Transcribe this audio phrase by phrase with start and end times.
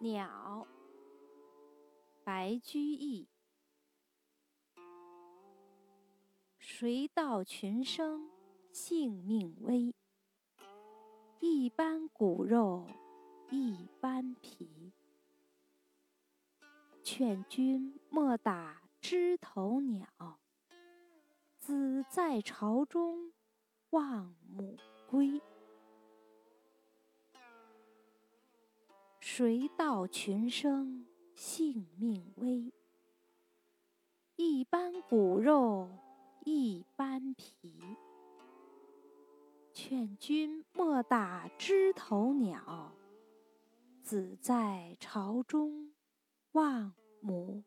[0.00, 0.66] 鸟，
[2.24, 3.28] 白居易。
[6.58, 8.30] 谁道群生
[8.72, 9.94] 性命微？
[11.38, 12.86] 一般骨肉
[13.50, 14.92] 一般皮。
[17.02, 20.06] 劝君莫打枝头鸟，
[21.58, 23.32] 子在巢中
[23.90, 24.76] 望母
[25.06, 25.40] 归。
[29.26, 32.70] 谁道群生性命微？
[34.36, 35.88] 一般骨肉
[36.44, 37.80] 一般皮。
[39.72, 42.92] 劝君莫打枝头鸟，
[44.02, 45.94] 子在巢中
[46.52, 47.63] 望母。